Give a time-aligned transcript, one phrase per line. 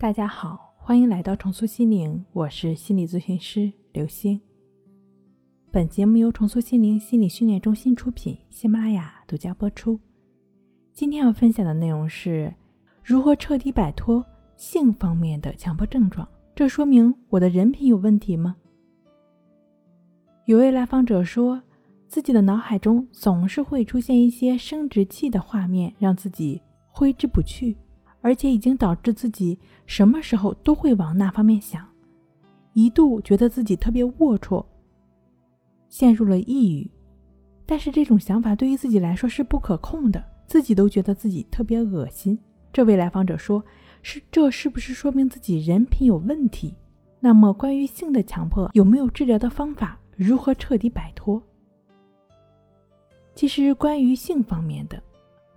[0.00, 4.40] 大家好，欢迎来到重塑心灵，我是心理咨询师刘星。
[5.72, 9.98] 本节目由重塑心灵心理训练中心出品，喜马拉雅独家播出。
[10.92, 12.54] 今天要分享的内容是
[13.02, 14.24] 如何彻底摆脱
[14.56, 16.26] 性方面的强迫症状。
[16.54, 18.54] 这说明我的人品有问题吗？
[20.44, 21.60] 有位来访者说，
[22.06, 27.76] 自己的脑海中总是会出现一些生殖器的画面，让自己挥之不去。
[28.20, 31.86] 而且已经导致自己什么时候都会往那方面想，
[32.72, 34.64] 一度觉得自己特别龌龊，
[35.88, 36.90] 陷入了抑郁。
[37.64, 42.38] 但是这种想法对于自己来说是不可控的，自己都觉得自己特别恶心。
[42.72, 43.62] 这位来访者说
[44.02, 46.74] ：“是这是不是说明自己人品有问题？”
[47.20, 49.98] 那么关于性的强迫有没有治疗的方法？
[50.16, 51.42] 如何彻底摆脱？
[53.34, 55.02] 其实关于性方面的，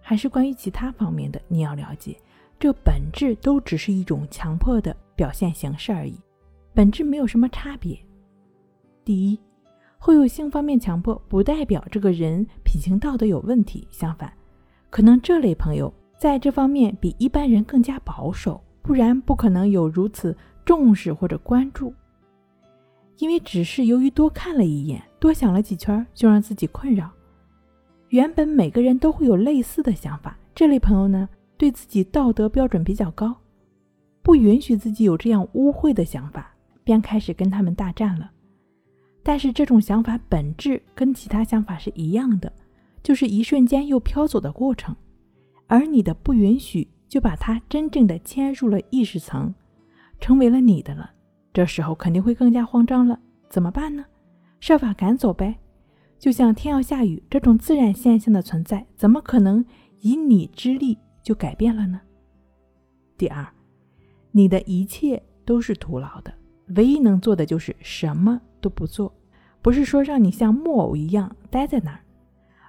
[0.00, 2.16] 还是关于其他方面的，你要了解。
[2.58, 6.18] 这本质都只是一种强迫的表现形式而已，
[6.72, 7.98] 本质没有什么差别。
[9.04, 9.38] 第一，
[9.98, 14.32] 会有性方面强迫，不代表这个人品行道德有问题，相反，
[14.90, 21.92] 可能这类朋友在这方面比一般人更加保守，不然不可能有如此重视或者关注。
[23.18, 27.10] 因为只是由于多看了一眼，多想了几圈，就让自己困扰。
[28.08, 31.28] 原本每个人都会有类似的想法，这类朋友呢？
[31.56, 33.34] 对自己道德标准比较高，
[34.22, 36.54] 不允许自己有这样污秽的想法，
[36.84, 38.30] 便开始跟他们大战了。
[39.22, 42.52] 但是这种想法本质跟其他想法是一样的，
[43.02, 44.94] 就是一瞬间又飘走的过程。
[45.66, 49.52] 而你的不允许，就把它真正的迁入了意识层，
[50.20, 51.10] 成为了你的了。
[51.52, 53.18] 这时候肯定会更加慌张了，
[53.48, 54.04] 怎么办呢？
[54.60, 55.56] 设法赶走呗。
[56.18, 59.64] 就像天要下雨这种自然现象的存在，怎么可能
[60.00, 60.96] 以你之力？
[61.26, 62.00] 就改变了呢。
[63.18, 63.44] 第二，
[64.30, 66.32] 你的一切都是徒劳的，
[66.76, 69.12] 唯一能做的就是什么都不做。
[69.60, 71.98] 不是说让你像木偶一样待在那儿，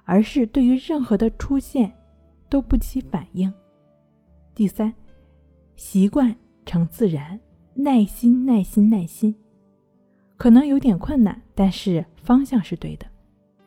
[0.02, 1.92] 而是对于任何的出现
[2.48, 3.52] 都不起反应。
[4.56, 4.92] 第三，
[5.76, 6.34] 习惯
[6.66, 7.38] 成自然，
[7.74, 9.32] 耐心，耐心，耐心，
[10.36, 13.06] 可能有点困难，但是方向是对的。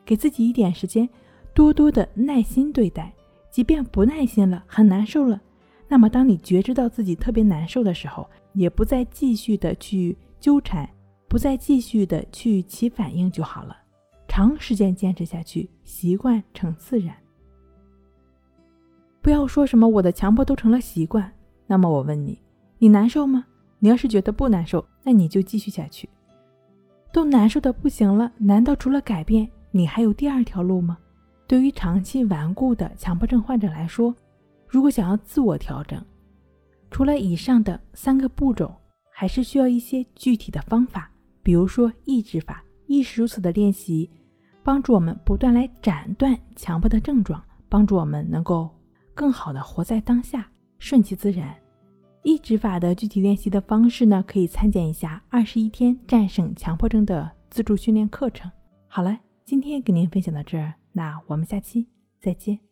[0.04, 1.08] 给自己一点时间，
[1.54, 3.10] 多多的耐心对待。
[3.52, 5.40] 即便不耐心了，很难受了，
[5.86, 10.88] 那么当你觉知到自己特别难受的时候，也不再继续的去纠缠，
[11.28, 13.76] 不再继续的去起反应就好了。
[14.26, 17.14] 长时间坚持下去，习惯成自然。
[19.20, 21.30] 不要说什么我的强迫都成了习惯。
[21.66, 22.40] 那么我问你，
[22.78, 23.44] 你难受吗？
[23.78, 26.08] 你要是觉得不难受，那你就继续下去。
[27.12, 30.96] 都难受的不行了，难道除了改变，你还有第二条路吗？
[31.52, 34.16] 对于长期顽固的强迫症患者来说，
[34.66, 36.02] 如果想要自我调整，
[36.90, 38.74] 除了以上的三个步骤，
[39.12, 41.10] 还是需要一些具体的方法，
[41.42, 44.08] 比如说抑制法，亦是如此的练习，
[44.62, 48.70] 帮助我们不断来斩断强迫的症状，帮助我们能够
[49.12, 50.48] 更好的活在当下，
[50.78, 51.54] 顺其自然。
[52.22, 58.50] 抑制法的具体练习的方式呢，可以参见一下二十一天战胜强迫症的自助训练课程。
[58.88, 60.72] 好了，今天跟您分享到这儿。
[60.92, 61.86] 那我们下期
[62.20, 62.71] 再见。